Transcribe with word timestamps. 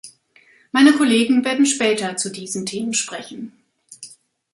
Meine 0.71 0.93
Kollegen 0.93 1.45
werden 1.45 1.67
später 1.67 2.17
zu 2.17 2.31
diesen 2.31 2.65
Themen 2.65 2.95
sprechen. 2.95 3.51